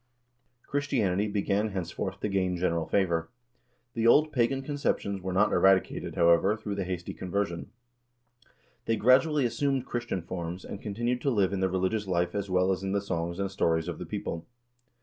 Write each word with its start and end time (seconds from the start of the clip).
Christianity 0.65 1.27
began 1.27 1.67
henceforth 1.73 2.21
to 2.21 2.27
gain 2.27 2.57
general 2.57 2.87
favor. 2.87 3.29
The 3.93 4.07
old 4.07 4.31
pagan 4.33 4.63
conceptions 4.63 5.21
were 5.21 5.31
not 5.31 5.51
eradicated, 5.53 6.15
however, 6.15 6.57
through 6.57 6.73
the 6.73 6.85
hasty 6.85 7.13
conversion. 7.13 7.69
They 8.85 8.95
gradually 8.95 9.45
assumed 9.45 9.85
Christian 9.85 10.23
forms 10.23 10.65
and 10.65 10.81
continued 10.81 11.21
to 11.21 11.29
live 11.29 11.53
in 11.53 11.59
the 11.59 11.69
religious 11.69 12.07
life 12.07 12.33
as 12.33 12.49
well 12.49 12.71
as 12.71 12.81
in 12.81 12.93
the 12.93 12.99
songs 13.01 13.37
and 13.37 13.51
stories 13.51 13.87
of 13.87 13.99
the 13.99 14.07
people. 14.07 14.47